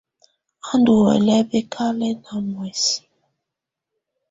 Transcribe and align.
Á 0.69 0.71
ndɔ́ 0.79 0.97
huɛlɛ 1.01 1.35
bǝkalɛna 1.49 2.33
muɛsɛ. 2.49 2.95